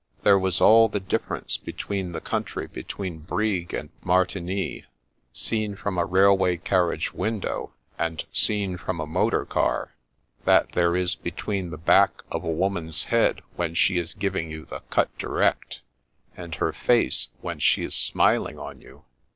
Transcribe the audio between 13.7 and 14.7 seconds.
she is giving you